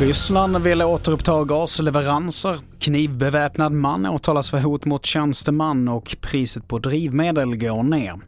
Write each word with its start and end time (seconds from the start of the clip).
Ryssland 0.00 0.56
vill 0.56 0.82
återuppta 0.82 1.44
gasleveranser. 1.44 2.56
Knivbeväpnad 2.78 3.72
man 3.72 4.06
åtalas 4.06 4.50
för 4.50 4.58
hot 4.58 4.84
mot 4.84 5.06
tjänsteman 5.06 5.88
och 5.88 6.16
priset 6.20 6.68
på 6.68 6.78
drivmedel 6.78 7.56
går 7.56 7.82
ner. 7.82 8.20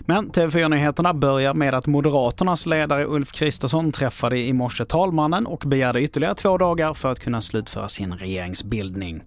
Men 0.00 0.30
TV4-nyheterna 0.30 1.14
börjar 1.14 1.54
med 1.54 1.74
att 1.74 1.86
Moderaternas 1.86 2.66
ledare 2.66 3.04
Ulf 3.06 3.32
Kristersson 3.32 3.92
träffade 3.92 4.38
i 4.38 4.52
morse 4.52 4.84
talmannen 4.84 5.46
och 5.46 5.62
begärde 5.66 6.00
ytterligare 6.00 6.34
två 6.34 6.58
dagar 6.58 6.94
för 6.94 7.12
att 7.12 7.20
kunna 7.20 7.40
slutföra 7.40 7.88
sin 7.88 8.12
regeringsbildning. 8.14 9.22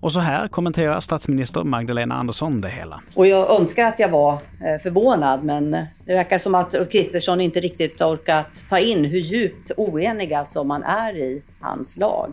Och 0.00 0.12
så 0.12 0.20
här 0.20 0.48
kommenterar 0.48 1.00
statsminister 1.00 1.64
Magdalena 1.64 2.14
Andersson 2.14 2.60
det 2.60 2.68
hela. 2.68 3.00
Och 3.14 3.26
jag 3.26 3.60
önskar 3.60 3.84
att 3.84 3.98
jag 3.98 4.08
var 4.08 4.32
eh, 4.32 4.82
förvånad, 4.82 5.44
men 5.44 5.74
eh, 5.74 5.84
det 6.04 6.14
verkar 6.14 6.38
som 6.38 6.54
att 6.54 6.74
Ulf 6.74 6.90
Kristersson 6.90 7.40
inte 7.40 7.60
riktigt 7.60 8.00
orkat 8.00 8.46
ta 8.68 8.78
in 8.78 9.04
hur 9.04 9.20
djupt 9.20 9.70
oeniga 9.76 10.44
som 10.44 10.68
man 10.68 10.82
är 10.82 11.16
i 11.16 11.42
hans 11.60 11.96
lag. 11.96 12.32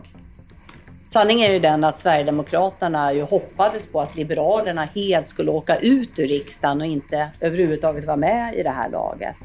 Sanningen 1.10 1.48
är 1.48 1.52
ju 1.52 1.58
den 1.58 1.84
att 1.84 1.98
Sverigedemokraterna 1.98 3.12
ju 3.12 3.22
hoppades 3.22 3.86
på 3.86 4.00
att 4.00 4.16
Liberalerna 4.16 4.88
helt 4.94 5.28
skulle 5.28 5.50
åka 5.50 5.76
ut 5.76 6.18
ur 6.18 6.26
riksdagen 6.26 6.80
och 6.80 6.86
inte 6.86 7.30
överhuvudtaget 7.40 8.04
vara 8.04 8.16
med 8.16 8.54
i 8.54 8.62
det 8.62 8.70
här 8.70 8.88
laget. 8.88 9.36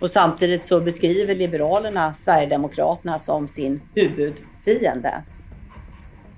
Och 0.00 0.10
samtidigt 0.10 0.64
så 0.64 0.80
beskriver 0.80 1.34
Liberalerna 1.34 2.14
Sverigedemokraterna 2.14 3.18
som 3.18 3.48
sin 3.48 3.80
huvudfiende. 3.94 5.22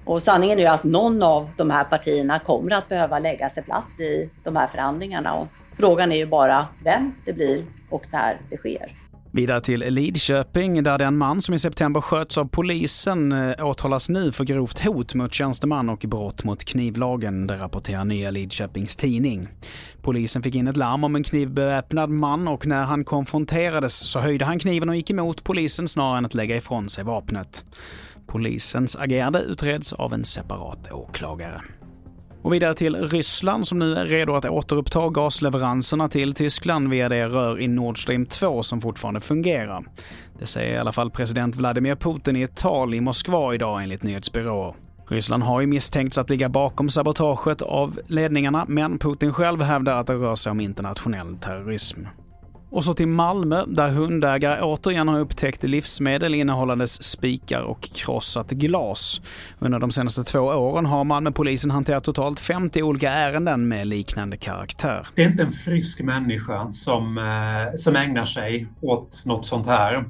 Och 0.04 0.22
sanningen 0.22 0.58
är 0.58 0.62
ju 0.62 0.68
att 0.68 0.84
någon 0.84 1.22
av 1.22 1.50
de 1.56 1.70
här 1.70 1.84
partierna 1.84 2.38
kommer 2.38 2.70
att 2.70 2.88
behöva 2.88 3.18
lägga 3.18 3.50
sig 3.50 3.62
platt 3.62 4.00
i 4.00 4.30
de 4.44 4.56
här 4.56 4.66
förhandlingarna. 4.66 5.34
Och 5.34 5.46
frågan 5.78 6.12
är 6.12 6.16
ju 6.16 6.26
bara 6.26 6.66
vem 6.84 7.14
det 7.24 7.32
blir 7.32 7.64
och 7.90 8.06
när 8.10 8.40
det 8.50 8.56
sker. 8.56 9.05
Vidare 9.36 9.60
till 9.60 9.80
Lidköping 9.80 10.82
där 10.82 10.98
den 10.98 11.16
man 11.16 11.42
som 11.42 11.54
i 11.54 11.58
september 11.58 12.00
sköts 12.00 12.38
av 12.38 12.44
polisen 12.48 13.32
eh, 13.32 13.66
åtalas 13.66 14.08
nu 14.08 14.32
för 14.32 14.44
grovt 14.44 14.84
hot 14.84 15.14
mot 15.14 15.34
tjänsteman 15.34 15.88
och 15.88 15.98
brott 15.98 16.44
mot 16.44 16.64
knivlagen, 16.64 17.46
det 17.46 17.58
rapporterar 17.58 18.04
Nya 18.04 18.30
Lidköpings 18.30 18.96
Tidning. 18.96 19.48
Polisen 20.02 20.42
fick 20.42 20.54
in 20.54 20.68
ett 20.68 20.76
larm 20.76 21.04
om 21.04 21.16
en 21.16 21.22
knivbeväpnad 21.22 22.10
man 22.10 22.48
och 22.48 22.66
när 22.66 22.84
han 22.84 23.04
konfronterades 23.04 24.10
så 24.10 24.20
höjde 24.20 24.44
han 24.44 24.58
kniven 24.58 24.88
och 24.88 24.96
gick 24.96 25.10
emot 25.10 25.44
polisen 25.44 25.88
snarare 25.88 26.18
än 26.18 26.24
att 26.24 26.34
lägga 26.34 26.56
ifrån 26.56 26.88
sig 26.88 27.04
vapnet. 27.04 27.64
Polisens 28.26 28.96
agerande 28.96 29.40
utreds 29.40 29.92
av 29.92 30.14
en 30.14 30.24
separat 30.24 30.92
åklagare. 30.92 31.62
Och 32.46 32.52
vidare 32.52 32.74
till 32.74 32.96
Ryssland 32.96 33.66
som 33.66 33.78
nu 33.78 33.94
är 33.94 34.06
redo 34.06 34.34
att 34.34 34.44
återuppta 34.44 35.08
gasleveranserna 35.08 36.08
till 36.08 36.34
Tyskland 36.34 36.90
via 36.90 37.08
det 37.08 37.28
rör 37.28 37.60
i 37.60 37.68
Nord 37.68 38.02
Stream 38.02 38.26
2 38.26 38.62
som 38.62 38.80
fortfarande 38.80 39.20
fungerar. 39.20 39.84
Det 40.38 40.46
säger 40.46 40.74
i 40.74 40.78
alla 40.78 40.92
fall 40.92 41.10
president 41.10 41.56
Vladimir 41.56 41.94
Putin 41.94 42.36
i 42.36 42.42
ett 42.42 42.56
tal 42.56 42.94
i 42.94 43.00
Moskva 43.00 43.54
idag 43.54 43.82
enligt 43.82 44.02
nyhetsbyråer. 44.02 44.74
Ryssland 45.08 45.42
har 45.42 45.60
ju 45.60 45.66
misstänkts 45.66 46.18
att 46.18 46.30
ligga 46.30 46.48
bakom 46.48 46.88
sabotaget 46.88 47.62
av 47.62 48.00
ledningarna, 48.06 48.64
men 48.68 48.98
Putin 48.98 49.32
själv 49.32 49.62
hävdar 49.62 50.00
att 50.00 50.06
det 50.06 50.14
rör 50.14 50.34
sig 50.34 50.50
om 50.50 50.60
internationell 50.60 51.36
terrorism. 51.36 52.00
Och 52.70 52.84
så 52.84 52.94
till 52.94 53.08
Malmö, 53.08 53.64
där 53.66 53.88
hundägare 53.88 54.62
återigen 54.62 55.08
har 55.08 55.20
upptäckt 55.20 55.62
livsmedel 55.62 56.34
innehållandes 56.34 57.02
spikar 57.02 57.60
och 57.60 57.80
krossat 57.80 58.50
glas. 58.50 59.20
Under 59.58 59.78
de 59.78 59.90
senaste 59.90 60.24
två 60.24 60.38
åren 60.40 60.86
har 60.86 61.04
Malmöpolisen 61.04 61.70
hanterat 61.70 62.04
totalt 62.04 62.40
50 62.40 62.82
olika 62.82 63.10
ärenden 63.10 63.68
med 63.68 63.86
liknande 63.86 64.36
karaktär. 64.36 65.06
Det 65.14 65.22
är 65.22 65.26
inte 65.26 65.42
en 65.42 65.52
frisk 65.52 66.00
människa 66.02 66.72
som, 66.72 67.18
eh, 67.18 67.76
som 67.76 67.96
ägnar 67.96 68.26
sig 68.26 68.66
åt 68.80 69.22
något 69.24 69.46
sånt 69.46 69.66
här. 69.66 70.04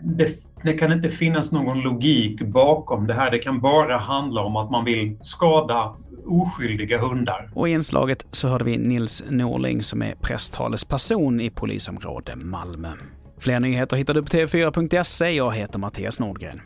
Det, 0.00 0.28
det, 0.62 0.72
kan 0.72 0.92
inte 0.92 1.08
finnas 1.08 1.52
någon 1.52 1.80
logik 1.80 2.40
bakom 2.42 3.06
det 3.06 3.14
här. 3.14 3.30
Det 3.30 3.38
kan 3.38 3.60
bara 3.60 3.98
handla 3.98 4.40
om 4.40 4.56
att 4.56 4.70
man 4.70 4.84
vill 4.84 5.18
skada 5.20 5.94
oskyldiga 6.26 6.98
hundar. 6.98 7.50
Och 7.54 7.68
i 7.68 7.72
inslaget 7.72 8.26
så 8.30 8.48
hörde 8.48 8.64
vi 8.64 8.78
Nils 8.78 9.24
Norling 9.30 9.82
som 9.82 10.02
är 10.02 10.14
presstalesperson 10.14 11.40
i 11.40 11.50
polisområde 11.50 12.36
Malmö. 12.36 12.92
Fler 13.38 13.60
nyheter 13.60 13.96
hittar 13.96 14.14
du 14.14 14.22
på 14.22 14.28
tv4.se. 14.28 15.30
Jag 15.30 15.54
heter 15.54 15.78
Mattias 15.78 16.18
Nordgren. 16.18 16.60